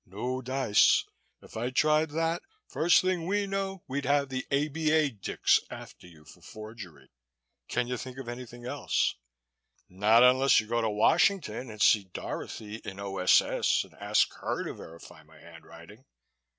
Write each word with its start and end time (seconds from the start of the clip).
"No 0.07 0.41
dice! 0.41 1.03
If 1.43 1.55
I 1.55 1.69
tried 1.69 2.09
that, 2.09 2.41
first 2.67 3.03
thing 3.03 3.27
we 3.27 3.45
know 3.45 3.83
we'd 3.87 4.05
have 4.05 4.29
the 4.29 4.47
A.B.A. 4.49 5.11
dicks 5.11 5.59
after 5.69 6.07
you 6.07 6.25
for 6.25 6.41
forgery. 6.41 7.11
Can 7.67 7.85
you 7.85 7.97
think 7.97 8.17
of 8.17 8.27
anything 8.27 8.65
else?" 8.65 9.13
"Not 9.89 10.23
unless 10.23 10.59
you 10.59 10.65
go 10.65 10.81
to 10.81 10.89
Washington 10.89 11.69
and 11.69 11.79
see 11.83 12.05
Dorothy 12.05 12.77
in 12.77 12.99
O.S.S. 12.99 13.83
and 13.83 13.93
ask 13.99 14.33
her 14.39 14.63
to 14.63 14.73
verify 14.73 15.21
my 15.21 15.37
handwriting. 15.37 16.03